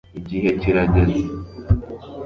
igihe 0.19 0.49
kirageze 0.61 1.21